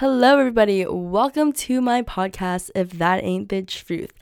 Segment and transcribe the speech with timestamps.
[0.00, 0.86] Hello, everybody.
[0.86, 4.12] Welcome to my podcast, If That Ain't the Truth.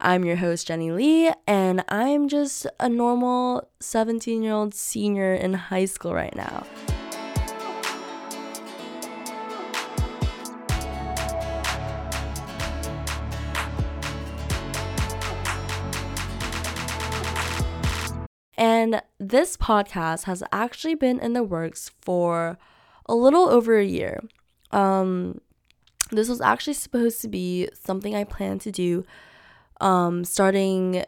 [0.00, 5.52] I'm your host, Jenny Lee, and I'm just a normal 17 year old senior in
[5.52, 6.66] high school right now.
[18.56, 22.56] And this podcast has actually been in the works for
[23.04, 24.22] a little over a year.
[24.70, 25.40] Um,
[26.10, 29.04] this was actually supposed to be something I planned to do
[29.80, 31.04] um, starting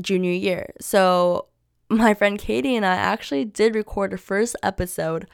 [0.00, 0.72] junior year.
[0.80, 1.46] So,
[1.88, 5.28] my friend Katie and I actually did record the first episode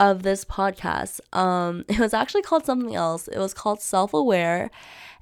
[0.00, 1.20] of this podcast.
[1.36, 3.28] Um, it was actually called something else.
[3.28, 4.70] It was called Self Aware,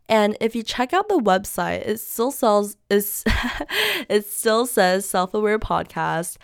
[0.08, 3.24] and if you check out the website, it still sells is
[4.08, 6.38] it still says self-aware podcast.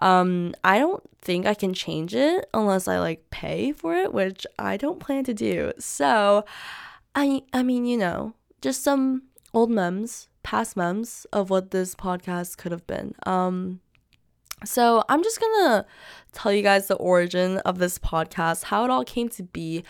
[0.00, 4.46] Um, I don't think I can change it unless I like pay for it, which
[4.58, 5.72] I don't plan to do.
[5.78, 6.44] So,
[7.14, 12.56] I I mean, you know, just some old memes, past memes of what this podcast
[12.56, 13.14] could have been.
[13.26, 13.80] Um,
[14.64, 15.86] so, I'm just gonna
[16.32, 19.84] tell you guys the origin of this podcast, how it all came to be,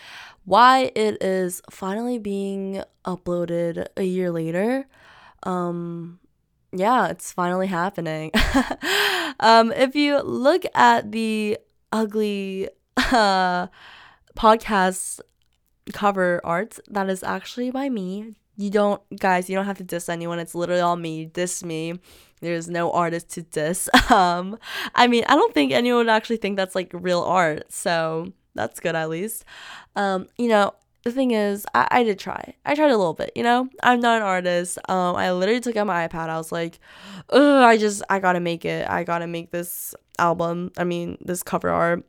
[0.45, 4.87] why it is finally being uploaded a year later.
[5.43, 6.19] Um,
[6.71, 8.31] yeah, it's finally happening.
[9.39, 11.57] um, if you look at the
[11.91, 13.67] ugly uh,
[14.35, 15.19] podcast
[15.93, 18.35] cover art, that is actually by me.
[18.57, 20.39] You don't, guys, you don't have to diss anyone.
[20.39, 21.25] It's literally all me.
[21.25, 21.99] Diss me.
[22.41, 23.89] There's no artist to diss.
[24.11, 24.57] Um,
[24.93, 27.71] I mean, I don't think anyone would actually think that's like real art.
[27.71, 29.45] So that's good at least.
[29.95, 32.55] Um, you know, the thing is, I, I did try.
[32.65, 33.69] I tried a little bit, you know?
[33.81, 34.77] I'm not an artist.
[34.89, 36.27] Um, I literally took out my iPad.
[36.27, 36.79] I was like,
[37.29, 38.89] Ugh, I just, I gotta make it.
[38.89, 40.71] I gotta make this album.
[40.77, 42.05] I mean, this cover art.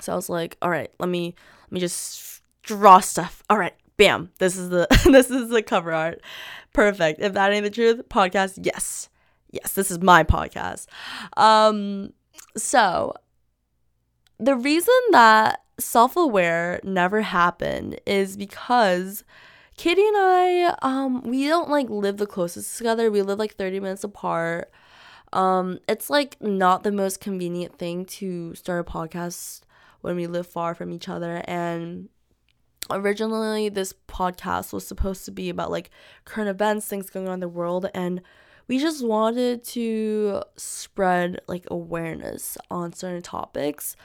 [0.00, 3.42] So I was like, all right, let me, let me just draw stuff.
[3.50, 4.30] All right, bam.
[4.38, 6.20] This is the, this is the cover art.
[6.72, 7.20] Perfect.
[7.20, 9.08] If that ain't the truth, podcast, yes
[9.62, 10.86] yes, this is my podcast.
[11.36, 12.12] Um,
[12.56, 13.14] so
[14.38, 19.24] the reason that self aware never happened is because
[19.76, 23.10] Kitty and I, um, we don't like live the closest together.
[23.10, 24.70] We live like 30 minutes apart.
[25.32, 29.60] Um, it's like not the most convenient thing to start a podcast
[30.00, 31.42] when we live far from each other.
[31.46, 32.08] And
[32.90, 35.90] originally, this podcast was supposed to be about like
[36.24, 37.90] current events, things going on in the world.
[37.92, 38.22] And
[38.68, 43.96] we just wanted to spread like awareness on certain topics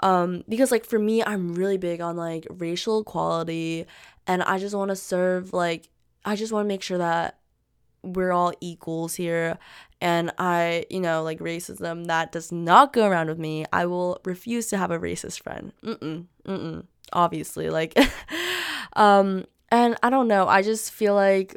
[0.00, 3.86] um because like for me I'm really big on like racial equality
[4.26, 5.88] and I just want to serve like
[6.24, 7.38] I just want to make sure that
[8.02, 9.58] we're all equals here
[10.00, 13.64] and I, you know, like racism that does not go around with me.
[13.72, 15.72] I will refuse to have a racist friend.
[15.82, 16.26] Mm-mm.
[16.46, 16.84] Mm-mm.
[17.12, 17.98] Obviously, like
[18.94, 21.56] um and I don't know, I just feel like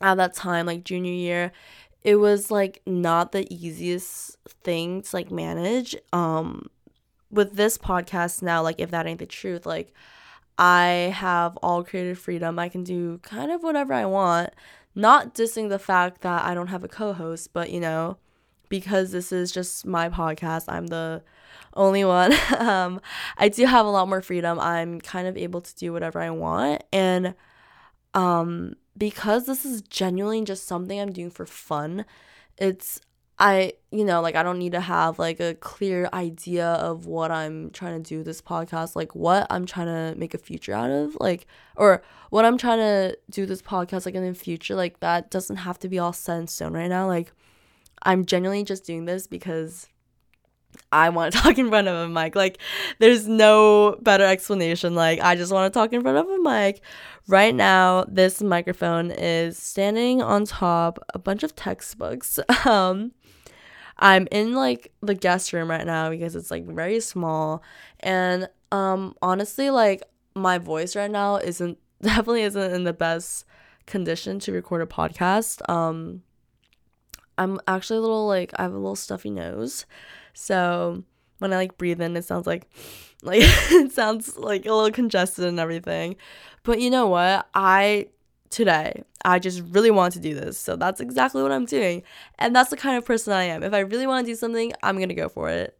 [0.00, 1.52] at that time, like junior year,
[2.02, 5.96] it was like not the easiest thing to like manage.
[6.12, 6.68] Um
[7.30, 9.92] with this podcast now, like if that ain't the truth, like
[10.58, 12.58] I have all creative freedom.
[12.58, 14.50] I can do kind of whatever I want.
[14.94, 18.18] Not dissing the fact that I don't have a co-host, but you know,
[18.68, 21.22] because this is just my podcast, I'm the
[21.74, 22.34] only one.
[22.58, 23.00] um,
[23.38, 24.58] I do have a lot more freedom.
[24.60, 27.34] I'm kind of able to do whatever I want, and
[28.14, 32.04] um, because this is genuinely just something I'm doing for fun,
[32.58, 33.00] it's
[33.38, 37.30] I, you know, like I don't need to have like a clear idea of what
[37.30, 40.90] I'm trying to do this podcast, like what I'm trying to make a future out
[40.90, 45.00] of, like or what I'm trying to do this podcast like in the future, like
[45.00, 47.06] that doesn't have to be all set in stone right now.
[47.06, 47.32] Like
[48.02, 49.88] I'm genuinely just doing this because
[50.92, 52.34] I want to talk in front of a mic.
[52.34, 52.58] Like,
[52.98, 54.94] there's no better explanation.
[54.94, 56.82] Like, I just want to talk in front of a mic.
[57.28, 62.38] Right now, this microphone is standing on top a bunch of textbooks.
[62.66, 63.12] Um,
[64.00, 67.62] I'm in like the guest room right now because it's like very small,
[68.00, 70.02] and um, honestly, like
[70.34, 73.44] my voice right now isn't definitely isn't in the best
[73.86, 75.68] condition to record a podcast.
[75.68, 76.22] Um,
[77.36, 79.84] I'm actually a little like I have a little stuffy nose.
[80.40, 81.04] So
[81.38, 82.68] when I like breathe in, it sounds like
[83.22, 86.16] like it sounds like a little congested and everything.
[86.62, 87.48] But you know what?
[87.54, 88.08] I
[88.48, 90.58] today I just really want to do this.
[90.58, 92.02] So that's exactly what I'm doing.
[92.38, 93.62] And that's the kind of person I am.
[93.62, 95.76] If I really want to do something, I'm going to go for it.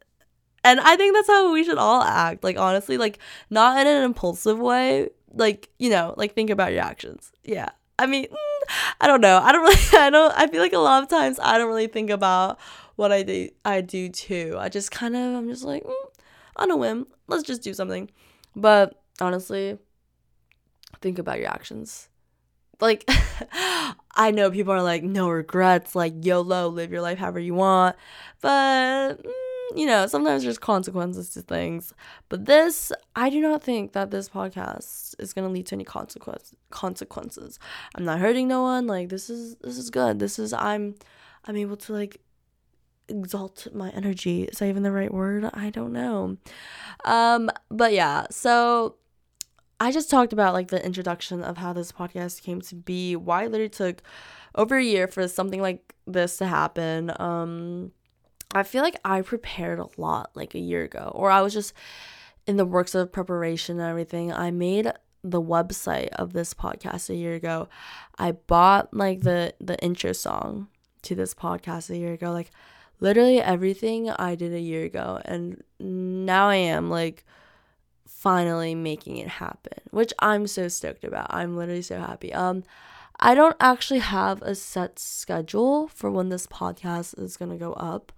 [0.63, 2.43] And I think that's how we should all act.
[2.43, 3.17] Like honestly, like
[3.49, 5.09] not in an impulsive way.
[5.33, 7.31] Like, you know, like think about your actions.
[7.43, 7.69] Yeah.
[7.97, 9.39] I mean, mm, I don't know.
[9.39, 11.87] I don't really I don't I feel like a lot of times I don't really
[11.87, 12.59] think about
[12.95, 14.55] what I do I do too.
[14.59, 15.93] I just kind of I'm just like mm,
[16.55, 18.09] on a whim, let's just do something.
[18.55, 19.77] But honestly,
[21.01, 22.09] think about your actions.
[22.79, 23.07] Like,
[24.15, 27.95] I know people are like, no regrets, like, YOLO, live your life however you want.
[28.41, 29.31] But, mm,
[29.75, 31.93] you know, sometimes there's consequences to things.
[32.27, 35.83] But this, I do not think that this podcast is going to lead to any
[35.83, 37.59] consequence, consequences.
[37.95, 38.87] I'm not hurting no one.
[38.87, 40.19] Like, this is, this is good.
[40.19, 40.95] This is, I'm,
[41.45, 42.19] I'm able to, like,
[43.11, 44.43] exalt my energy.
[44.43, 45.49] Is that even the right word?
[45.53, 46.37] I don't know.
[47.05, 48.95] Um, but yeah, so
[49.79, 53.43] I just talked about like the introduction of how this podcast came to be, why
[53.45, 54.03] it literally took
[54.55, 57.11] over a year for something like this to happen.
[57.19, 57.91] Um,
[58.53, 61.73] I feel like I prepared a lot like a year ago, or I was just
[62.45, 64.31] in the works of preparation and everything.
[64.31, 64.91] I made
[65.23, 67.69] the website of this podcast a year ago.
[68.17, 70.67] I bought like the the intro song
[71.03, 72.31] to this podcast a year ago.
[72.31, 72.51] Like
[73.01, 75.19] literally everything I did a year ago.
[75.25, 77.25] And now I am like
[78.07, 81.27] finally making it happen, which I'm so stoked about.
[81.33, 82.31] I'm literally so happy.
[82.31, 82.63] Um,
[83.19, 88.11] I don't actually have a set schedule for when this podcast is gonna go up.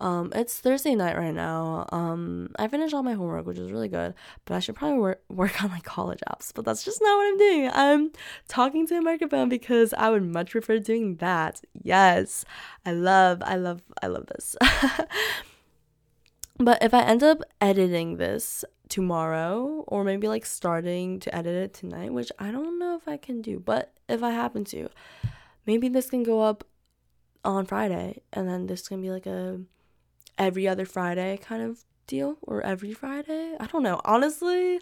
[0.00, 1.86] Um, it's Thursday night right now.
[1.92, 4.14] Um, I finished all my homework, which is really good,
[4.46, 6.52] but I should probably work work on my college apps.
[6.54, 7.70] But that's just not what I'm doing.
[7.72, 8.12] I'm
[8.48, 11.60] talking to a microphone because I would much prefer doing that.
[11.82, 12.46] Yes,
[12.86, 14.56] I love, I love, I love this.
[16.58, 21.74] but if I end up editing this tomorrow, or maybe like starting to edit it
[21.74, 24.88] tonight, which I don't know if I can do, but if I happen to,
[25.66, 26.64] maybe this can go up
[27.44, 29.60] on Friday, and then this can be like a
[30.40, 33.54] every other Friday kind of deal or every Friday.
[33.60, 34.00] I don't know.
[34.04, 34.80] Honestly,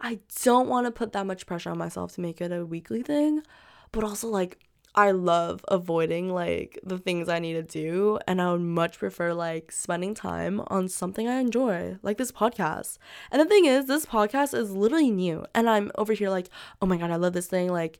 [0.00, 3.02] I don't want to put that much pressure on myself to make it a weekly
[3.02, 3.42] thing,
[3.90, 4.58] but also like
[4.94, 9.32] I love avoiding like the things I need to do and I would much prefer
[9.32, 12.98] like spending time on something I enjoy, like this podcast.
[13.30, 16.48] And the thing is, this podcast is literally new and I'm over here like,
[16.82, 17.98] "Oh my god, I love this thing." Like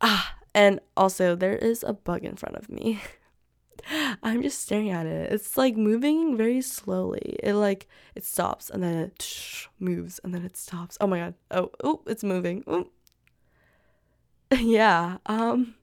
[0.00, 3.00] ah, and also there is a bug in front of me.
[4.22, 5.32] I'm just staring at it.
[5.32, 7.36] It's like moving very slowly.
[7.42, 10.96] It like it stops and then it moves and then it stops.
[11.00, 11.34] Oh my god.
[11.50, 12.64] Oh, oh, it's moving.
[12.66, 12.88] Oh.
[14.58, 15.18] yeah.
[15.26, 15.74] Um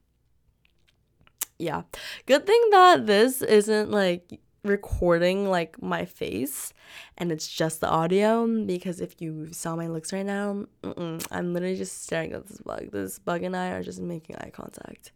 [1.58, 1.82] yeah.
[2.26, 6.72] Good thing that this isn't like recording like my face
[7.18, 11.76] and it's just the audio because if you saw my looks right now, I'm literally
[11.76, 12.90] just staring at this bug.
[12.90, 15.12] This bug and I are just making eye contact.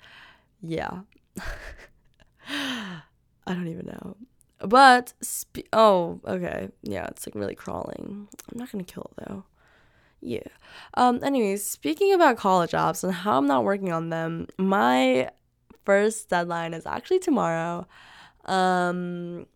[0.62, 1.00] Yeah.
[2.48, 3.02] I
[3.46, 4.16] don't even know.
[4.60, 6.68] But spe- oh, okay.
[6.82, 8.28] Yeah, it's like really crawling.
[8.50, 9.44] I'm not gonna kill it though.
[10.20, 10.48] Yeah.
[10.94, 15.30] Um, anyways, speaking about college apps and how I'm not working on them, my
[15.84, 17.86] first deadline is actually tomorrow.
[18.44, 19.46] Um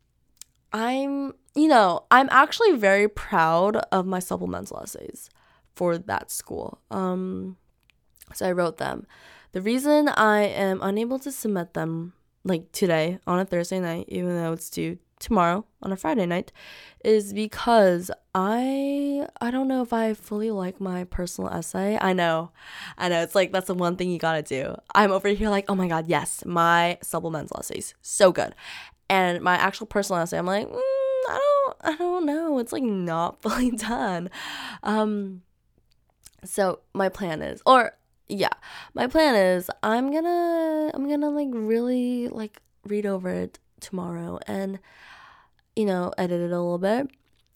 [0.73, 5.29] I'm you know, I'm actually very proud of my supplemental essays
[5.75, 6.81] for that school.
[6.91, 7.57] Um
[8.35, 9.07] so I wrote them.
[9.53, 14.37] The reason I am unable to submit them like today on a Thursday night, even
[14.37, 16.53] though it's due tomorrow on a Friday night,
[17.05, 21.99] is because I I don't know if I fully like my personal essay.
[22.01, 22.51] I know.
[22.99, 24.75] I know it's like that's the one thing you got to do.
[24.95, 27.95] I'm over here like, "Oh my god, yes, my supplemental essays.
[28.03, 28.55] So good."
[29.09, 30.81] And my actual personal essay, I'm like, mm,
[31.29, 32.59] I don't I don't know.
[32.59, 34.31] It's like not fully done.
[34.83, 35.43] Um
[36.45, 37.93] so my plan is or
[38.33, 38.49] yeah.
[38.95, 44.79] My plan is i'm gonna i'm gonna like really like read over it tomorrow and
[45.77, 47.09] you know edit it a little bit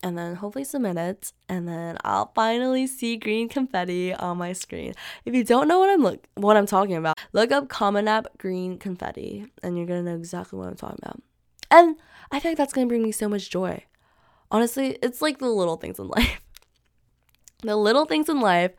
[0.03, 4.93] and then hopefully submit it and then i'll finally see green confetti on my screen.
[5.25, 8.27] If you don't know what i'm look what i'm talking about look up common app
[8.39, 11.23] green confetti and you're gonna know exactly what i'm talking about.
[11.71, 11.97] And
[12.31, 13.85] i feel like that's gonna bring me so much joy.
[14.51, 16.41] Honestly it's like the little things in life.
[17.63, 18.73] The little things in life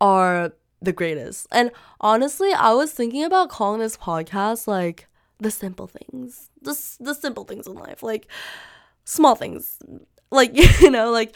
[0.00, 1.46] are the greatest.
[1.50, 1.70] And
[2.00, 5.06] honestly, I was thinking about calling this podcast like
[5.38, 8.28] the simple things, the the simple things in life, like
[9.04, 9.78] small things.
[10.30, 11.34] Like you know, like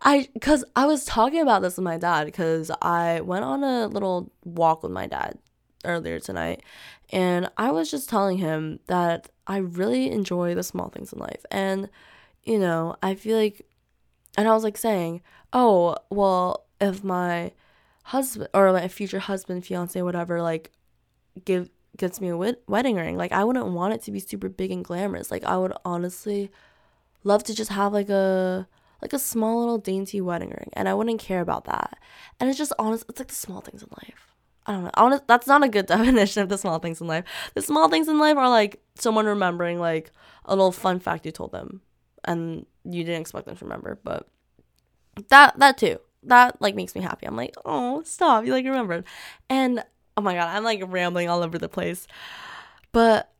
[0.00, 3.86] I, cause I was talking about this with my dad, cause I went on a
[3.86, 5.38] little walk with my dad
[5.84, 6.62] earlier tonight,
[7.10, 11.44] and I was just telling him that I really enjoy the small things in life,
[11.50, 11.88] and
[12.42, 13.64] you know, I feel like,
[14.36, 15.22] and I was like saying,
[15.52, 17.52] oh well, if my
[18.04, 20.70] husband or my future husband, fiance, whatever, like
[21.44, 23.16] give gets me a wed- wedding ring.
[23.16, 25.30] Like I wouldn't want it to be super big and glamorous.
[25.30, 26.50] Like I would honestly
[27.24, 28.68] love to just have like a
[29.02, 31.98] like a small little dainty wedding ring, and I wouldn't care about that.
[32.38, 33.04] And it's just honest.
[33.08, 34.34] It's like the small things in life.
[34.66, 34.90] I don't know.
[34.94, 37.24] Honest, that's not a good definition of the small things in life.
[37.54, 40.10] The small things in life are like someone remembering like
[40.44, 41.80] a little fun fact you told them,
[42.24, 44.28] and you didn't expect them to remember, but
[45.28, 47.26] that that too that like makes me happy.
[47.26, 49.04] I'm like, oh, stop, you like remembered.
[49.48, 49.82] And
[50.16, 52.06] oh my god, I'm like rambling all over the place.
[52.92, 53.30] But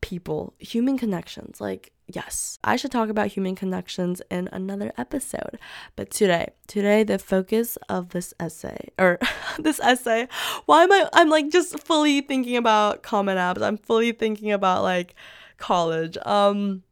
[0.00, 5.58] people, human connections, like yes, I should talk about human connections in another episode.
[5.94, 9.18] But today, today the focus of this essay or
[9.58, 10.28] this essay,
[10.66, 13.62] why am I I'm like just fully thinking about Common Apps.
[13.62, 15.14] I'm fully thinking about like
[15.58, 16.16] college.
[16.24, 16.82] Um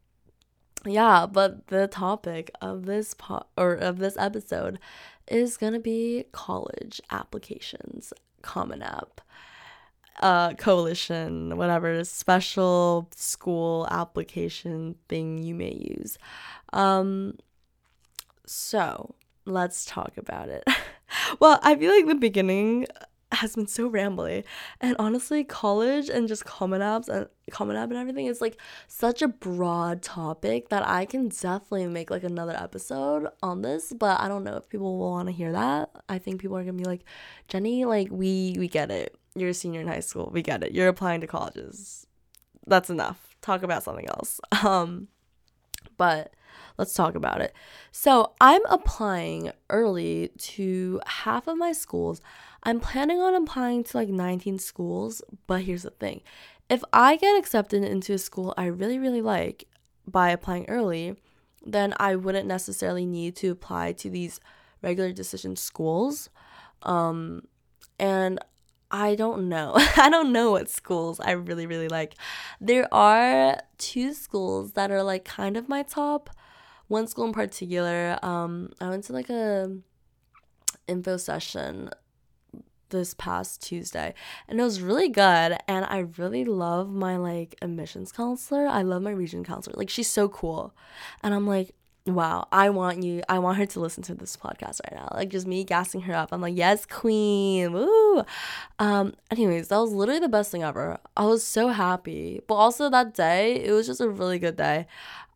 [0.84, 4.78] yeah, but the topic of this po- or of this episode
[5.28, 9.20] is going to be college applications, Common App
[10.20, 16.18] uh, coalition, whatever special school application thing you may use.
[16.72, 17.38] Um,
[18.46, 19.14] so
[19.44, 20.64] let's talk about it.
[21.40, 22.86] well, I feel like the beginning
[23.36, 24.44] has been so rambly,
[24.80, 29.22] and honestly, college and just common apps and common app and everything is like such
[29.22, 33.92] a broad topic that I can definitely make like another episode on this.
[33.92, 35.90] But I don't know if people will want to hear that.
[36.08, 37.04] I think people are gonna be like,
[37.48, 40.30] Jenny, like we we get it you're a senior in high school.
[40.32, 40.72] We get it.
[40.72, 42.06] You're applying to colleges.
[42.66, 43.36] That's enough.
[43.42, 44.40] Talk about something else.
[44.64, 45.08] Um,
[45.98, 46.32] but
[46.76, 47.54] let's talk about it.
[47.92, 52.20] So, I'm applying early to half of my schools.
[52.66, 56.22] I'm planning on applying to like 19 schools, but here's the thing.
[56.68, 59.68] If I get accepted into a school I really, really like
[60.04, 61.14] by applying early,
[61.64, 64.40] then I wouldn't necessarily need to apply to these
[64.82, 66.28] regular decision schools.
[66.82, 67.42] Um,
[68.00, 68.40] and
[68.90, 69.74] I don't know.
[69.96, 72.16] I don't know what schools I really, really like.
[72.60, 76.30] There are two schools that are like kind of my top.
[76.88, 79.70] One school in particular, um, I went to like a
[80.88, 81.90] info session
[82.90, 84.14] this past Tuesday
[84.48, 88.66] and it was really good and I really love my like admissions counselor.
[88.66, 89.74] I love my region counselor.
[89.76, 90.74] Like she's so cool.
[91.22, 91.74] And I'm like,
[92.06, 95.08] wow, I want you, I want her to listen to this podcast right now.
[95.12, 96.28] Like just me gassing her up.
[96.32, 97.72] I'm like, yes, queen.
[97.72, 98.24] Woo.
[98.78, 100.98] Um, anyways, that was literally the best thing ever.
[101.16, 102.40] I was so happy.
[102.46, 104.86] But also that day, it was just a really good day.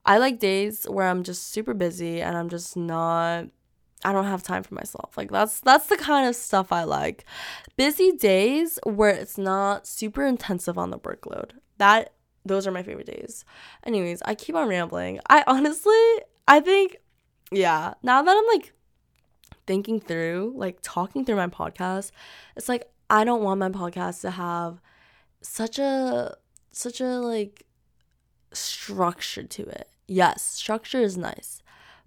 [0.07, 3.47] I like days where I'm just super busy and I'm just not
[4.05, 5.17] I don't have time for myself.
[5.17, 7.25] Like that's that's the kind of stuff I like.
[7.77, 11.51] Busy days where it's not super intensive on the workload.
[11.79, 12.15] That
[12.45, 13.45] those are my favorite days.
[13.85, 15.21] Anyways, I keep on rambling.
[15.29, 16.97] I honestly I think,
[17.53, 18.73] yeah, now that I'm like
[19.69, 22.11] thinking through, like talking through my podcast,
[22.57, 24.81] it's like I don't want my podcast to have
[25.43, 26.37] such a,
[26.73, 27.67] such a like
[28.53, 29.89] structure to it.
[30.09, 31.63] Yes, structure is nice.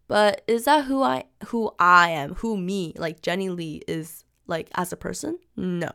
[0.08, 4.70] But is that who I who I am, who me, like Jenny Lee is like
[4.76, 5.40] as a person?
[5.56, 5.90] No.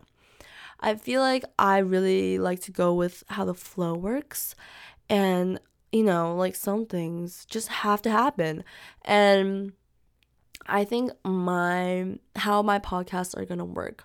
[0.80, 4.54] I feel like I really like to go with how the flow works
[5.08, 5.60] and
[5.92, 8.62] you know, like some things just have to happen.
[9.04, 9.72] And
[10.66, 14.04] I think my how my podcasts are going to work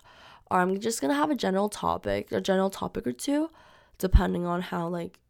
[0.50, 3.50] are I'm just going to have a general topic, a general topic or two
[3.98, 5.20] depending on how like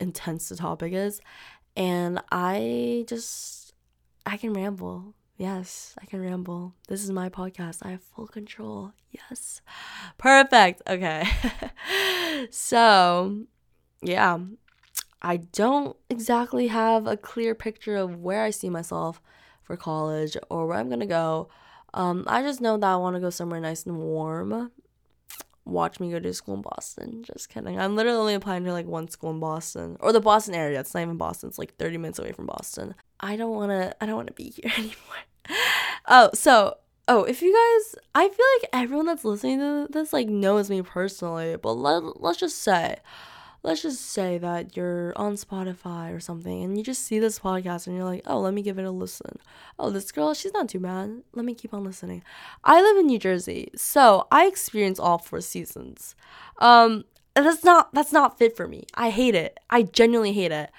[0.00, 1.20] intense the topic is.
[1.76, 3.59] And I just
[4.26, 5.14] I can ramble.
[5.36, 6.74] Yes, I can ramble.
[6.88, 7.78] This is my podcast.
[7.82, 8.92] I have full control.
[9.10, 9.62] Yes.
[10.18, 10.82] Perfect.
[10.86, 11.26] Okay.
[12.50, 13.44] so,
[14.02, 14.38] yeah,
[15.22, 19.20] I don't exactly have a clear picture of where I see myself
[19.62, 21.48] for college or where I'm gonna go.
[21.94, 24.70] Um, I just know that I want to go somewhere nice and warm.
[25.70, 27.22] Watch me go to school in Boston.
[27.22, 27.78] Just kidding.
[27.78, 30.80] I'm literally only applying to like one school in Boston or the Boston area.
[30.80, 31.48] It's not even Boston.
[31.48, 32.94] It's like 30 minutes away from Boston.
[33.20, 33.94] I don't want to.
[34.02, 35.58] I don't want to be here anymore.
[36.08, 40.28] oh, so oh, if you guys, I feel like everyone that's listening to this like
[40.28, 42.96] knows me personally, but let let's just say
[43.62, 47.86] let's just say that you're on Spotify or something and you just see this podcast
[47.86, 49.38] and you're like, oh, let me give it a listen.
[49.78, 51.22] Oh, this girl, she's not too bad.
[51.34, 52.22] Let me keep on listening.
[52.64, 56.14] I live in New Jersey, so I experience all four seasons.
[56.58, 58.84] Um, that's not that's not fit for me.
[58.94, 59.58] I hate it.
[59.68, 60.70] I genuinely hate it.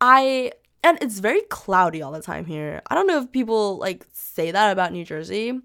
[0.00, 2.82] I and it's very cloudy all the time here.
[2.88, 5.60] I don't know if people like say that about New Jersey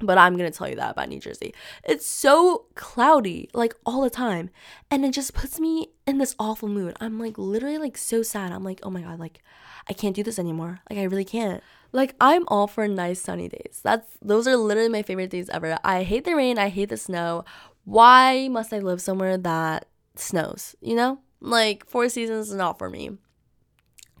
[0.00, 1.54] but I'm gonna tell you that about New Jersey.
[1.84, 4.50] It's so cloudy, like all the time.
[4.90, 6.96] And it just puts me in this awful mood.
[7.00, 8.52] I'm like literally like so sad.
[8.52, 9.42] I'm like, oh my god, like
[9.88, 10.80] I can't do this anymore.
[10.88, 11.62] Like I really can't.
[11.92, 13.80] Like I'm all for nice sunny days.
[13.82, 15.78] That's those are literally my favorite days ever.
[15.84, 17.44] I hate the rain, I hate the snow.
[17.84, 20.76] Why must I live somewhere that snows?
[20.80, 21.20] You know?
[21.40, 23.10] Like four seasons is not for me.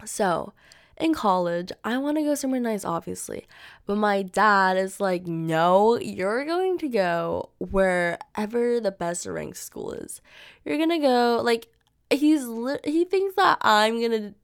[0.04, 0.54] So
[1.00, 3.46] in college, I want to go somewhere nice, obviously.
[3.86, 9.92] But my dad is like, no, you're going to go wherever the best ranked school
[9.92, 10.20] is.
[10.64, 11.68] You're going to go, like,
[12.10, 14.34] he's, li- he thinks that I'm going to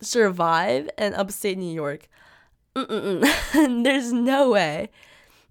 [0.00, 2.08] survive in upstate New York.
[2.74, 4.90] there's no way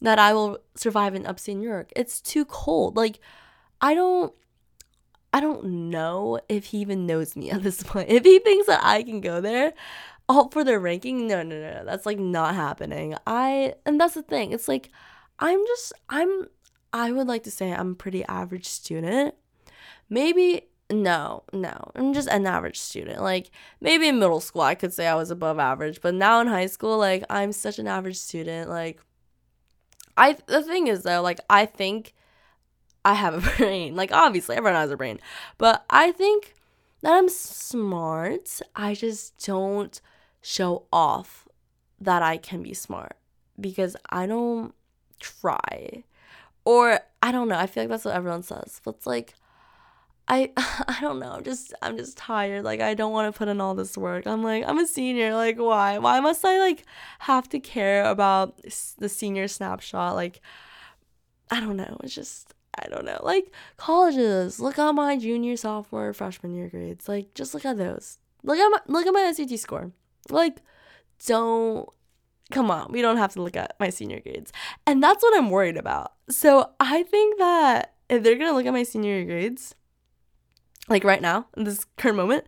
[0.01, 1.91] that I will survive in upstate New York.
[1.96, 2.96] It's too cold.
[2.96, 3.19] Like,
[3.81, 4.34] I don't.
[5.31, 8.10] I don't know if he even knows me at this point.
[8.10, 9.74] If he thinks that I can go there,
[10.29, 11.86] all for their ranking, no, no, no, no.
[11.86, 13.15] That's like not happening.
[13.25, 14.51] I and that's the thing.
[14.51, 14.89] It's like
[15.39, 16.48] I'm just I'm
[16.93, 19.33] I would like to say I'm a pretty average student.
[20.09, 21.91] Maybe no, no.
[21.95, 23.21] I'm just an average student.
[23.21, 23.50] Like
[23.81, 26.67] maybe in middle school I could say I was above average, but now in high
[26.67, 28.69] school like I'm such an average student.
[28.69, 29.00] Like
[30.15, 32.13] I the thing is though, like I think
[33.03, 33.95] I have a brain.
[33.95, 35.19] Like obviously everyone has a brain.
[35.57, 36.53] But I think
[37.01, 38.62] that I'm smart.
[38.75, 40.00] I just don't
[40.41, 41.48] show off
[42.00, 43.17] that I can be smart
[43.60, 44.74] because I don't
[45.19, 46.03] try.
[46.65, 47.58] Or I don't know.
[47.58, 48.81] I feel like that's what everyone says.
[48.84, 49.34] But it's like
[50.27, 51.31] I I don't know.
[51.31, 52.63] I'm just I'm just tired.
[52.63, 54.27] Like I don't want to put in all this work.
[54.27, 55.34] I'm like I'm a senior.
[55.34, 55.98] Like why?
[55.98, 56.86] Why must I like
[57.19, 58.62] have to care about
[58.98, 60.15] the senior snapshot?
[60.15, 60.41] Like
[61.51, 61.98] I don't know.
[62.03, 63.19] It's just I don't know.
[63.24, 64.60] Like colleges.
[64.60, 67.10] Look at my junior, sophomore, freshman year grades.
[67.10, 68.19] Like just look at those.
[68.43, 69.91] Look at my look at my SAT score.
[70.31, 70.62] Like
[71.25, 71.88] don't
[72.51, 74.51] come on, we don't have to look at my senior grades.
[74.88, 76.13] And that's what I'm worried about.
[76.29, 79.75] So I think that if they're gonna look at my senior grades,
[80.88, 82.45] like right now, in this current moment,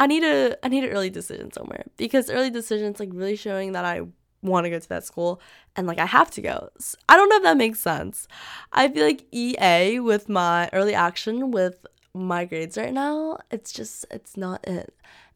[0.00, 1.84] I need a I need an early decision somewhere.
[1.96, 4.02] Because early decisions like really showing that I
[4.42, 5.40] want to go to that school
[5.76, 6.70] and like I have to go.
[7.08, 8.26] I don't know if that makes sense.
[8.72, 14.04] I feel like EA with my early action with my grades right now, it's just
[14.10, 14.94] it's not it.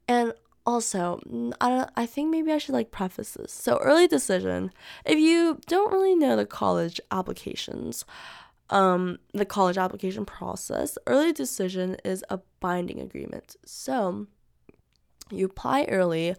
[0.08, 0.32] And
[0.66, 1.20] also,
[1.60, 3.52] I I think maybe I should like preface this.
[3.52, 4.72] So early decision,
[5.04, 8.04] if you don't really know the college applications,
[8.70, 13.56] um the college application process, early decision is a binding agreement.
[13.64, 14.26] So
[15.30, 16.34] you apply early.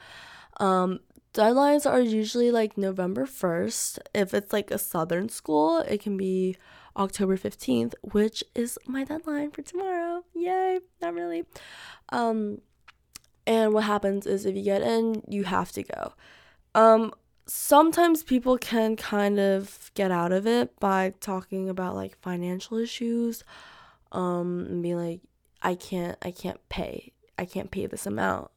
[0.60, 1.00] Um
[1.34, 4.00] deadlines are usually like November 1st.
[4.14, 6.58] If it's like a southern school, it can be
[6.98, 10.24] October 15th, which is my deadline for tomorrow.
[10.34, 11.44] Yay, not really.
[12.10, 12.62] Um
[13.48, 16.14] and what happens is if you get in, you have to go.
[16.76, 17.14] Um,
[17.48, 23.44] sometimes people can kind of get out of it by talking about like financial issues,
[24.12, 25.22] um, and be like,
[25.62, 28.52] I can't, I can't pay, I can't pay this amount.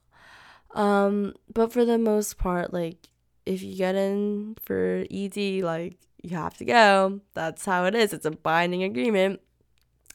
[0.74, 3.08] Um, but for the most part, like
[3.46, 7.20] if you get in for ED, like you have to go.
[7.34, 8.12] That's how it is.
[8.12, 9.40] It's a binding agreement.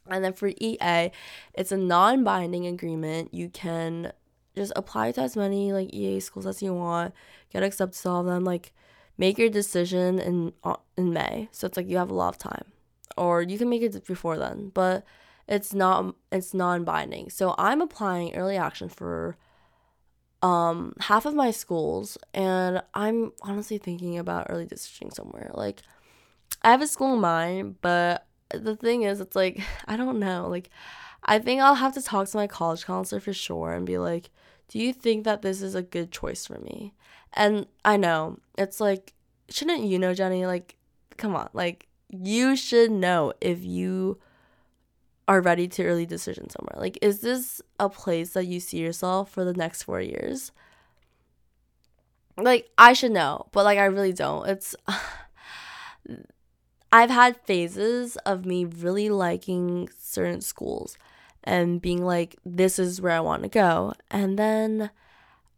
[0.08, 1.12] And then for EA,
[1.54, 3.34] it's a non binding agreement.
[3.34, 4.12] You can
[4.56, 7.14] just apply to as many like EA schools as you want,
[7.52, 8.44] get accepted to all of them.
[8.44, 8.74] Like,
[9.18, 12.38] make your decision in uh, in May, so it's like you have a lot of
[12.38, 12.66] time,
[13.18, 15.06] or you can make it before then, but
[15.48, 17.30] it's not it's non-binding.
[17.30, 19.38] So I'm applying early action for
[20.42, 25.52] um half of my schools, and I'm honestly thinking about early decisioning somewhere.
[25.54, 25.82] Like,
[26.62, 30.48] I have a school in mind, but the thing is, it's like I don't know,
[30.50, 30.70] like.
[31.28, 34.30] I think I'll have to talk to my college counselor for sure and be like,
[34.68, 36.94] do you think that this is a good choice for me?
[37.34, 39.14] And I know it's like,
[39.50, 40.46] shouldn't you know, Jenny?
[40.46, 40.76] Like,
[41.18, 44.20] come on, like, you should know if you
[45.28, 46.80] are ready to early decision somewhere.
[46.80, 50.52] Like, is this a place that you see yourself for the next four years?
[52.38, 54.48] Like, I should know, but like, I really don't.
[54.48, 54.76] It's.
[56.92, 60.98] I've had phases of me really liking certain schools
[61.46, 63.94] and being like, this is where I want to go.
[64.12, 64.90] And then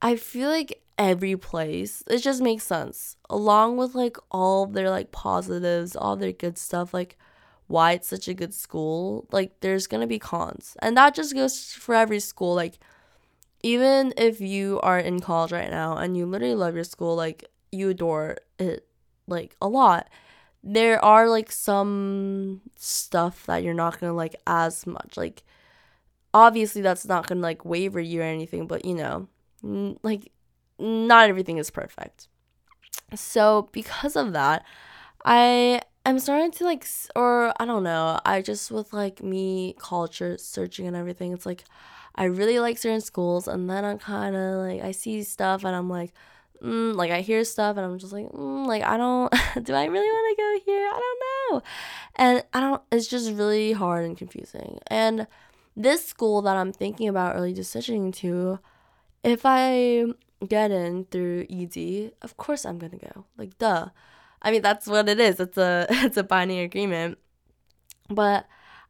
[0.02, 3.15] I feel like every place, it just makes sense.
[3.30, 7.17] Along with like all their like positives, all their good stuff, like
[7.67, 10.76] why it's such a good school, like there's gonna be cons.
[10.82, 12.54] And that just goes for every school.
[12.54, 12.80] Like,
[13.63, 17.45] even if you are in college right now and you literally love your school, like
[17.71, 18.86] you adore it
[19.28, 20.10] like a lot,
[20.63, 25.17] there are like some stuff that you're not gonna like as much.
[25.17, 25.43] Like,
[26.38, 29.28] obviously that's not gonna like waver you or anything but you know
[29.63, 30.32] n- like
[30.78, 32.28] not everything is perfect.
[33.15, 34.63] So because of that
[35.26, 40.38] i am starting to like or i don't know i just with like me culture
[40.38, 41.63] searching and everything it's like
[42.15, 45.76] i really like certain schools and then i'm kind of like i see stuff and
[45.76, 46.13] i'm like
[46.63, 49.32] mm, like i hear stuff and i'm just like mm, like i don't
[49.63, 50.88] do i really want to go here?
[50.88, 51.19] I don't
[51.54, 51.62] know.
[52.15, 54.80] And i don't it's just really hard and confusing.
[54.88, 55.28] And
[55.77, 58.59] this school that I'm thinking about early decisioning to,
[59.23, 60.05] if I
[60.47, 63.25] get in through ED, of course I'm gonna go.
[63.37, 63.89] Like duh.
[64.41, 65.39] I mean that's what it is.
[65.39, 67.19] It's a it's a binding agreement.
[68.09, 68.47] But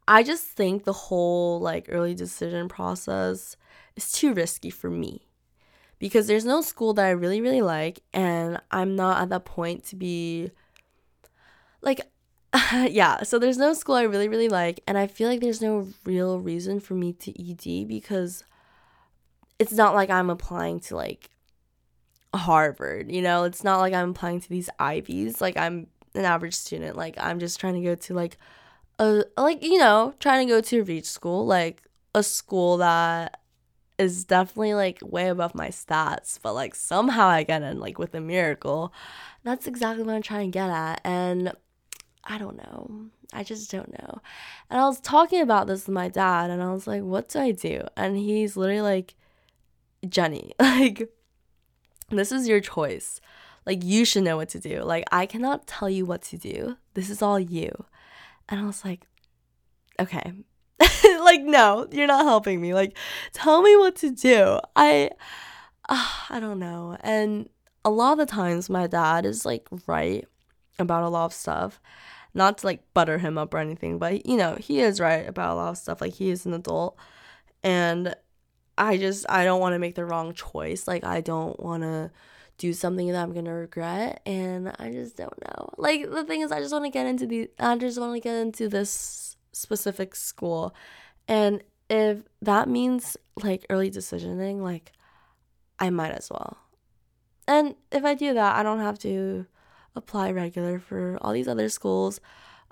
[0.08, 3.58] I just think the whole like early decision process
[3.97, 5.23] is too risky for me.
[6.00, 9.86] because there's no school that I really, really like, and I'm not at that point
[9.86, 10.52] to be
[11.82, 12.02] like,
[12.74, 15.88] yeah, so there's no school I really, really like, and I feel like there's no
[16.06, 18.44] real reason for me to ED because
[19.60, 21.30] it's not like I'm applying to like
[22.34, 26.56] Harvard, you know, it's not like I'm applying to these Ivies, like I'm an average
[26.56, 28.38] student, like I'm just trying to go to like
[29.00, 31.84] a like you know trying to go to a reach school like
[32.16, 33.40] a school that
[33.98, 38.14] is definitely like way above my stats, but like somehow I get in like with
[38.14, 38.94] a miracle.
[39.44, 41.02] That's exactly what I'm trying to get at.
[41.04, 41.54] And
[42.28, 43.08] I don't know.
[43.34, 44.22] I just don't know.
[44.70, 47.40] And I was talking about this with my dad and I was like, what do
[47.40, 47.82] I do?
[47.96, 49.16] And he's literally like,
[50.08, 51.10] Jenny, like,
[52.10, 53.22] this is your choice.
[53.66, 54.84] Like, you should know what to do.
[54.84, 56.78] Like, I cannot tell you what to do.
[56.94, 57.86] This is all you.
[58.50, 59.08] And I was like,
[60.00, 60.34] okay,
[61.22, 62.98] like no you're not helping me like
[63.34, 65.10] tell me what to do i
[65.90, 67.50] uh, i don't know and
[67.84, 70.28] a lot of the times my dad is like right
[70.78, 71.82] about a lot of stuff
[72.34, 75.54] not to like butter him up or anything but you know he is right about
[75.54, 76.98] a lot of stuff like he is an adult
[77.63, 78.16] and
[78.78, 82.12] i just i don't want to make the wrong choice like i don't want to
[82.58, 86.52] do something that i'm gonna regret and i just don't know like the thing is
[86.52, 90.16] i just want to get into the i just want to get into this specific
[90.16, 90.74] school.
[91.28, 94.94] And if that means like early decisioning, like
[95.80, 96.58] I might as well.
[97.48, 99.46] And if I do that, I don't have to
[99.98, 102.20] apply regular for all these other schools.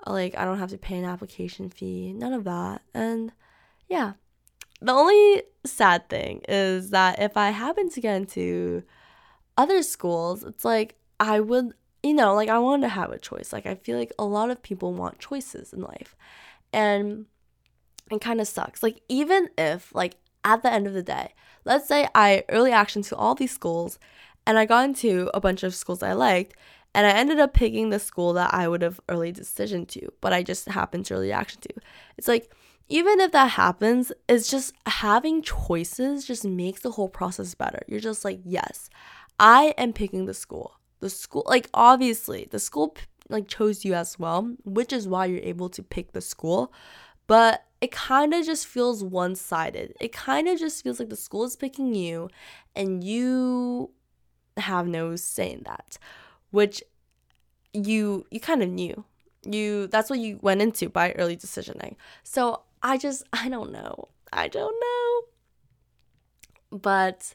[0.06, 2.82] Uh, like I don't have to pay an application fee, none of that.
[2.94, 3.32] And
[3.88, 4.14] yeah.
[4.80, 8.82] The only sad thing is that if I happen to get into
[9.56, 13.52] other schools, it's like I would, you know, like I want to have a choice.
[13.52, 16.14] Like I feel like a lot of people want choices in life.
[16.72, 17.26] And
[18.10, 18.82] it kind of sucks.
[18.82, 21.34] Like, even if, like, at the end of the day,
[21.64, 23.98] let's say I early action to all these schools
[24.46, 26.54] and I got into a bunch of schools I liked
[26.96, 30.32] and I ended up picking the school that I would have early decision to, but
[30.32, 31.74] I just happened to early action to.
[32.16, 32.50] It's like,
[32.88, 37.82] even if that happens, it's just having choices just makes the whole process better.
[37.86, 38.88] You're just like, yes,
[39.38, 40.80] I am picking the school.
[41.00, 42.96] The school, like, obviously, the school
[43.28, 46.72] like chose you as well, which is why you're able to pick the school.
[47.26, 49.92] But it kind of just feels one-sided.
[50.00, 52.30] It kind of just feels like the school is picking you
[52.74, 53.90] and you
[54.56, 55.98] have no say in that,
[56.56, 56.82] which
[57.74, 59.04] you you kind of knew.
[59.44, 61.96] You that's what you went into by early decisioning.
[62.22, 64.08] So I just I don't know.
[64.32, 65.08] I don't know.
[66.78, 67.34] But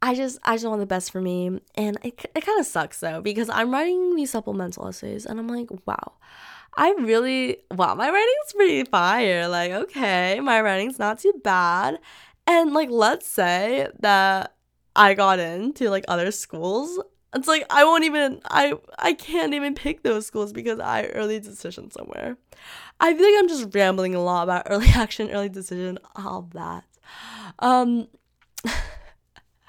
[0.00, 3.00] I just I just want the best for me, and it it kind of sucks
[3.00, 6.12] though because I'm writing these supplemental essays, and I'm like, wow,
[6.76, 9.48] I really wow, my writing's pretty fire.
[9.48, 11.98] Like, okay, my writing's not too bad,
[12.46, 14.54] and like, let's say that
[14.94, 17.00] I got into like other schools.
[17.34, 21.40] It's like I won't even I I can't even pick those schools because I early
[21.40, 22.36] decision somewhere.
[23.00, 26.84] I feel like I'm just rambling a lot about early action, early decision, all that.
[27.58, 28.08] Um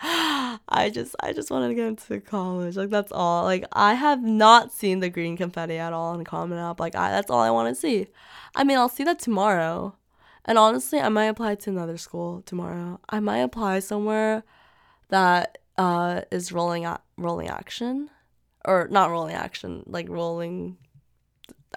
[0.01, 2.75] I just I just wanted to get into college.
[2.78, 3.43] Like that's all.
[3.43, 6.80] Like I have not seen the green confetti at all in Common App.
[6.80, 8.08] Like I that's all I want to see.
[8.56, 9.95] I mean, I'll see that tomorrow.
[10.45, 12.99] And honestly, I might apply to another school tomorrow.
[13.10, 14.43] I might apply somewhere
[15.10, 18.09] that uh is rolling rolling action
[18.63, 20.77] or not rolling action, like rolling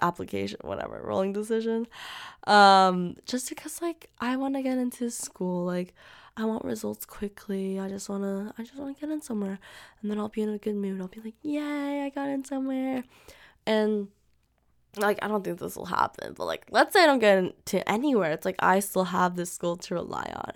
[0.01, 1.87] application, whatever, rolling decision.
[2.45, 5.93] Um just because like I want to get into school like
[6.37, 7.79] I want results quickly.
[7.79, 9.59] I just wanna I just wanna get in somewhere.
[10.01, 11.01] And then I'll be in a good mood.
[11.01, 13.03] I'll be like, Yay, I got in somewhere.
[13.65, 14.07] And
[14.97, 17.87] like I don't think this will happen, but like let's say I don't get into
[17.89, 18.31] anywhere.
[18.31, 20.53] It's like I still have this school to rely on.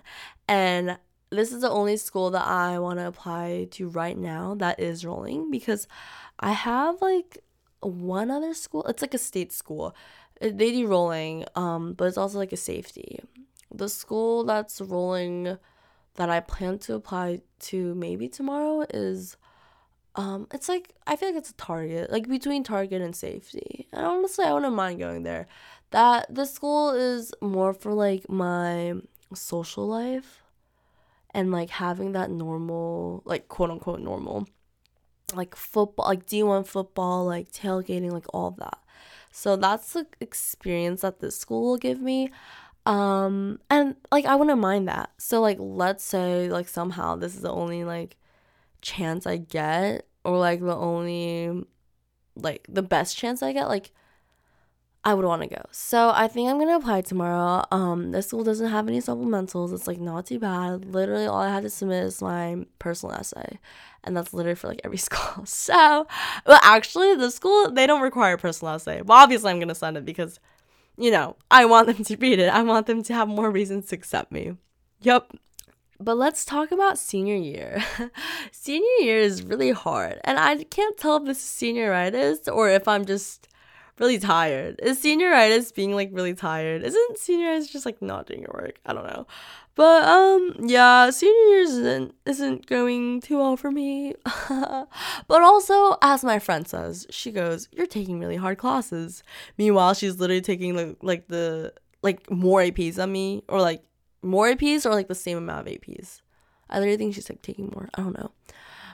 [0.48, 0.98] And
[1.36, 5.06] this is the only school that I want to apply to right now that is
[5.06, 5.88] rolling because
[6.40, 7.40] I have like
[7.82, 8.84] one other school.
[8.86, 9.96] It's like a state school.
[10.42, 13.20] They do rolling, um, but it's also like a safety.
[13.72, 15.58] The school that's rolling
[16.16, 19.36] that I plan to apply to maybe tomorrow is
[20.16, 23.88] um it's like I feel like it's a target, like between target and safety.
[23.92, 25.48] And honestly I wouldn't mind going there.
[25.90, 28.94] That the school is more for like my
[29.34, 30.43] social life
[31.34, 34.48] and like having that normal like quote unquote normal
[35.36, 38.80] like football like D1 football, like tailgating, like all of that.
[39.32, 42.32] So that's the experience that this school will give me.
[42.86, 45.12] Um, and like I wouldn't mind that.
[45.18, 48.18] So like let's say like somehow this is the only like
[48.82, 51.66] chance I get or like the only
[52.36, 53.92] like the best chance I get, like
[55.06, 55.62] I would want to go.
[55.72, 57.66] So I think I'm gonna apply tomorrow.
[57.72, 59.74] Um, this school doesn't have any supplementals.
[59.74, 60.86] It's like not too bad.
[60.86, 63.60] Literally, all I had to submit is my personal essay,
[64.06, 65.46] and that's literally for like every school.
[65.46, 66.08] So,
[66.46, 69.02] well, actually, the school they don't require a personal essay.
[69.02, 70.40] But obviously, I'm gonna send it because,
[70.98, 72.48] you know, I want them to read it.
[72.48, 74.56] I want them to have more reasons to accept me.
[75.02, 75.34] Yep.
[76.00, 77.84] But let's talk about senior year.
[78.52, 82.88] senior year is really hard, and I can't tell if this is senioritis or if
[82.88, 83.50] I'm just
[84.00, 84.80] really tired.
[84.82, 86.84] Is senioritis being like really tired?
[86.84, 88.80] Isn't senioritis just like not doing your work?
[88.86, 89.28] I don't know.
[89.76, 94.16] But um yeah, senior year isn't isn't going too well for me.
[94.50, 99.24] but also, as my friend says, she goes, You're taking really hard classes.
[99.58, 103.84] Meanwhile, she's literally taking like like the like more APs than me, or like
[104.22, 106.22] more APs or like the same amount of APs.
[106.70, 107.90] I literally think she's like taking more.
[107.96, 108.32] I don't know.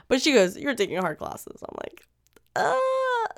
[0.08, 1.62] But she goes, You're taking hard classes.
[1.62, 2.06] I'm like,
[2.56, 2.78] uh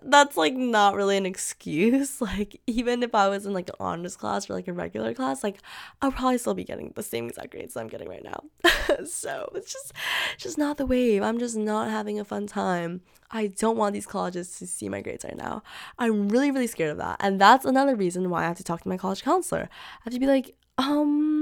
[0.05, 2.20] that's like not really an excuse.
[2.33, 5.42] Like even if I was in like an honors class or like a regular class,
[5.42, 5.59] like
[6.01, 8.44] I'll probably still be getting the same exact grades I'm getting right now.
[9.05, 9.92] so it's just
[10.38, 11.22] just not the wave.
[11.22, 13.03] I'm just not having a fun time.
[13.31, 15.62] I don't want these colleges to see my grades right now.
[15.98, 17.16] I'm really, really scared of that.
[17.20, 19.68] And that's another reason why I have to talk to my college counselor.
[19.70, 21.41] I have to be like, um,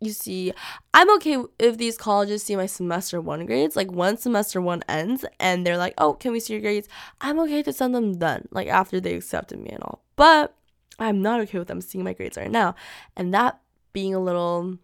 [0.00, 0.52] you see,
[0.94, 3.74] I'm okay if these colleges see my semester one grades.
[3.76, 6.88] Like when semester one ends and they're like, oh, can we see your grades?
[7.20, 10.04] I'm okay to send them then, like after they accepted me and all.
[10.14, 10.54] But
[10.98, 12.74] I'm not okay with them seeing my grades right now.
[13.16, 13.60] And that
[13.92, 14.78] being a little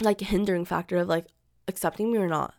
[0.00, 1.26] like a hindering factor of like
[1.66, 2.54] accepting me or not.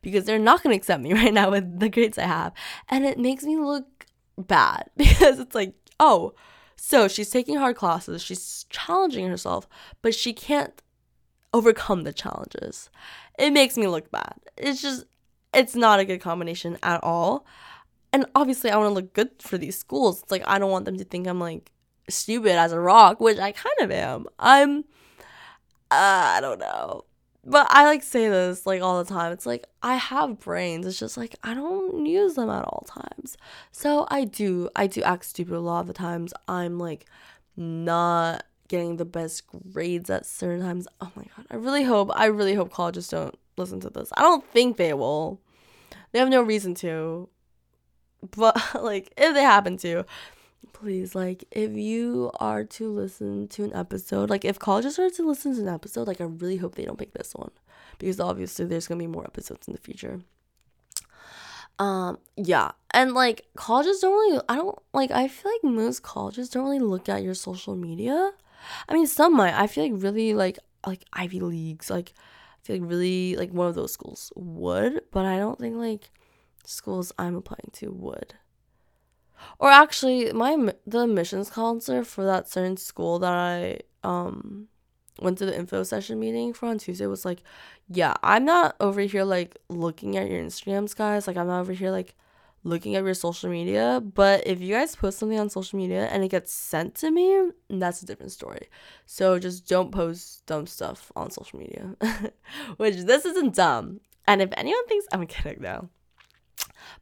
[0.00, 2.52] Because they're not gonna accept me right now with the grades I have.
[2.88, 4.06] And it makes me look
[4.38, 6.32] bad because it's like, oh,
[6.76, 9.68] so she's taking hard classes, she's challenging herself,
[10.02, 10.82] but she can't
[11.54, 12.90] overcome the challenges.
[13.38, 14.34] It makes me look bad.
[14.58, 15.06] It's just,
[15.54, 17.46] it's not a good combination at all.
[18.12, 20.22] And obviously, I want to look good for these schools.
[20.22, 21.72] It's like, I don't want them to think I'm like
[22.08, 24.26] stupid as a rock, which I kind of am.
[24.38, 24.80] I'm,
[25.90, 27.04] uh, I don't know.
[27.46, 29.32] But I like say this like all the time.
[29.32, 30.86] It's like I have brains.
[30.86, 33.36] It's just like I don't use them at all times.
[33.70, 36.32] So I do I do act stupid a lot of the times.
[36.48, 37.04] I'm like
[37.54, 40.88] not getting the best grades at certain times.
[41.00, 41.46] Oh my god.
[41.50, 44.10] I really hope I really hope colleges don't listen to this.
[44.16, 45.40] I don't think they will.
[46.12, 47.28] They have no reason to.
[48.36, 50.04] But like if they happen to,
[50.72, 55.26] please like if you are to listen to an episode, like if colleges are to
[55.26, 57.50] listen to an episode, like I really hope they don't pick this one
[57.98, 60.20] because obviously there's going to be more episodes in the future.
[61.78, 62.72] Um, yeah.
[62.92, 66.78] And like colleges don't really I don't like I feel like most colleges don't really
[66.78, 68.32] look at your social media.
[68.88, 69.54] I mean, some might.
[69.54, 73.68] I feel like really like like Ivy Leagues, like I feel like really like one
[73.68, 76.10] of those schools would, but I don't think like
[76.64, 78.34] schools I'm applying to would.
[79.58, 84.68] Or actually, my the admissions counselor for that certain school that I um
[85.20, 87.42] went to the info session meeting for on Tuesday was like,
[87.88, 91.26] "Yeah, I'm not over here like looking at your Instagrams, guys.
[91.26, 92.14] Like I'm not over here like
[92.64, 94.02] looking at your social media.
[94.02, 97.50] But if you guys post something on social media and it gets sent to me,
[97.70, 98.68] that's a different story.
[99.06, 101.94] So just don't post dumb stuff on social media.
[102.78, 104.00] Which this isn't dumb.
[104.26, 105.88] And if anyone thinks I'm kidding though.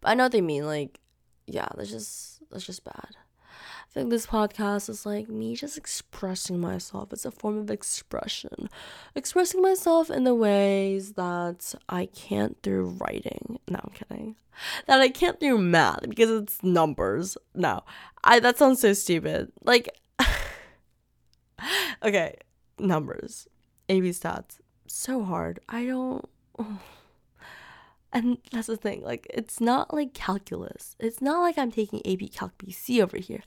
[0.01, 0.67] But I know what they mean.
[0.67, 1.01] Like,
[1.47, 3.17] yeah, that's just that's just bad.
[3.93, 7.13] I think this podcast is like me just expressing myself.
[7.13, 8.71] It's a form of expression.
[9.15, 13.59] Expressing myself in the ways that I can't through writing.
[13.69, 14.37] No, I'm kidding.
[14.87, 17.37] That I can't through math because it's numbers.
[17.55, 17.83] No.
[18.25, 19.53] I that sounds so stupid.
[19.63, 19.91] Like
[22.03, 22.37] Okay,
[22.79, 23.47] numbers.
[23.91, 24.57] AP stats.
[24.87, 25.61] So hard.
[25.69, 26.27] I don't
[26.59, 26.79] oh.
[28.13, 30.97] And that's the thing, like it's not like calculus.
[30.99, 33.43] It's not like I'm taking AP Calc BC over here.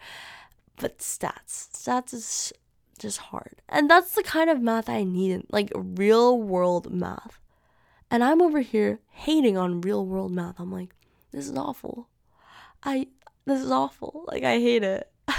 [0.78, 1.70] But stats.
[1.72, 2.52] Stats is
[2.98, 3.62] just hard.
[3.70, 7.40] And that's the kind of math I need, like real world math.
[8.10, 10.60] And I'm over here hating on real world math.
[10.60, 10.96] I'm like,
[11.32, 12.10] this is awful.
[12.84, 13.08] I
[13.46, 14.26] this is awful.
[14.28, 15.12] Like I hate it.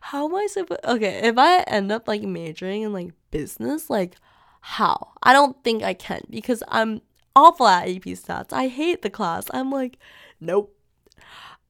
[0.00, 4.16] how am I supposed Okay, if I end up like majoring in like business, like
[4.60, 5.12] how?
[5.22, 7.02] I don't think I can because I'm
[7.34, 8.52] awful at AP stats.
[8.52, 9.46] I hate the class.
[9.52, 9.98] I'm like,
[10.40, 10.76] nope.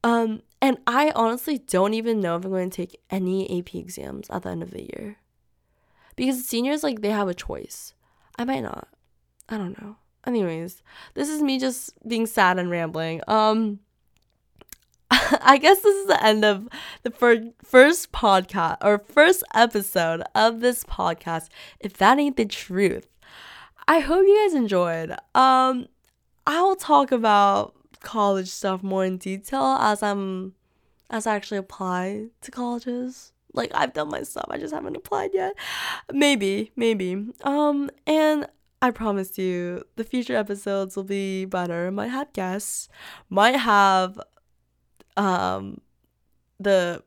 [0.03, 4.29] Um, and I honestly don't even know if I'm going to take any AP exams
[4.31, 5.17] at the end of the year.
[6.17, 7.95] Because seniors, like, they have a choice.
[8.39, 8.89] I might not.
[9.49, 9.97] I don't know.
[10.27, 10.83] Anyways,
[11.15, 13.23] this is me just being sad and rambling.
[13.27, 13.81] Um,
[15.11, 16.69] I guess this is the end of
[17.03, 21.49] the fir- first podcast or first episode of this podcast.
[21.81, 23.09] If that ain't the truth,
[23.91, 25.11] I hope you guys enjoyed.
[25.35, 25.89] Um,
[26.47, 30.55] I'll talk about college stuff more in detail as I'm
[31.11, 33.33] as I actually apply to colleges.
[33.53, 35.55] Like I've done my stuff, I just haven't applied yet.
[36.13, 37.31] Maybe, maybe.
[37.43, 38.47] Um, and
[38.81, 41.91] I promise you, the future episodes will be better.
[41.91, 42.89] Might have guests,
[43.29, 44.21] might have
[45.17, 45.81] um
[46.61, 47.03] the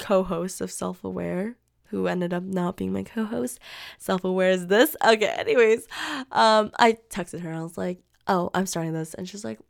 [0.00, 1.58] co-host of Self Aware
[1.94, 3.60] who ended up not being my co-host.
[3.98, 4.96] Self-aware is this.
[5.04, 5.86] Okay, anyways,
[6.32, 7.52] um I texted her.
[7.52, 9.60] I was like, "Oh, I'm starting this." And she's like,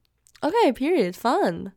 [0.42, 1.16] "Okay, period.
[1.16, 1.72] Fun."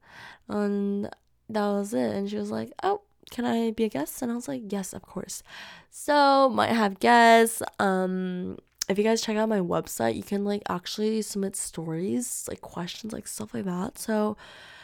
[0.47, 1.05] And
[1.49, 2.12] that was it.
[2.15, 4.93] And she was like, "Oh, can I be a guest?" And I was like, "Yes,
[4.93, 5.43] of course."
[5.89, 7.62] So, might have guests.
[7.79, 8.57] Um
[8.89, 13.12] if you guys check out my website, you can like actually submit stories, like questions,
[13.12, 13.97] like stuff like that.
[13.99, 14.38] So,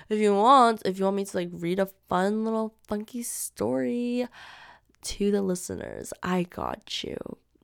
[0.09, 4.27] if you want, if you want me to like read a fun little funky story
[5.03, 7.17] to the listeners, I got you.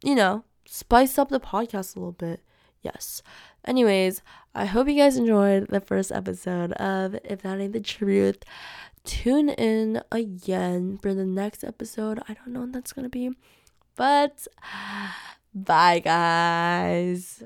[0.04, 2.41] You know, spice up the podcast a little bit.
[2.82, 3.21] Yes.
[3.65, 4.21] Anyways,
[4.56, 8.43] I hope you guys enjoyed the first episode of If That Ain't the Truth.
[9.04, 12.19] Tune in again for the next episode.
[12.28, 13.32] I don't know when that's gonna be,
[13.95, 14.47] but
[15.54, 17.43] bye, guys.